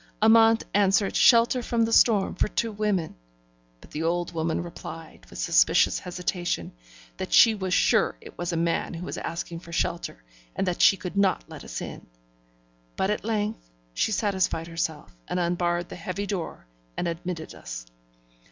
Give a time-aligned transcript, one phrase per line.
[0.19, 3.13] Amante answered shelter from the storm for two women;
[3.81, 6.71] but the old woman replied, with suspicious hesitation,
[7.17, 10.23] that she was sure it was a man who was asking for shelter,
[10.55, 12.07] and that she could not let us in.
[12.95, 16.65] But at length she satisfied herself, and unbarred the heavy door,
[16.97, 17.85] and admitted us.